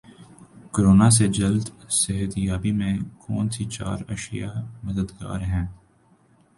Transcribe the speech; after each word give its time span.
corona 0.73 1.09
سے 1.17 1.25
جلد 1.37 1.65
صحت 1.99 2.31
یابی 2.37 2.71
میں 2.79 2.95
کون 3.19 3.49
سی 3.49 3.65
چار 3.75 3.97
اشیا 4.13 4.51
مددگار 4.83 5.39
ہیں 5.51 5.65